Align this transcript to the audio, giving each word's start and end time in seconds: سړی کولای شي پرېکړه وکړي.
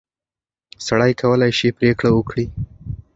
سړی 0.85 1.11
کولای 1.21 1.51
شي 1.57 1.69
پرېکړه 1.77 2.09
وکړي. 2.13 2.45